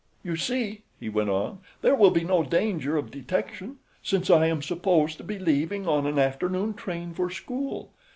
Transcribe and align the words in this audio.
"You 0.23 0.35
see," 0.35 0.81
he 0.99 1.09
went 1.09 1.29
on, 1.29 1.59
"there 1.83 1.93
will 1.93 2.09
be 2.09 2.23
no 2.23 2.41
danger 2.41 2.97
of 2.97 3.11
detection 3.11 3.75
since 4.01 4.31
I 4.31 4.47
am 4.47 4.63
supposed 4.63 5.17
to 5.17 5.23
be 5.23 5.37
leaving 5.37 5.87
on 5.87 6.07
an 6.07 6.17
afternoon 6.17 6.73
train 6.73 7.13
for 7.13 7.29
school. 7.29 7.91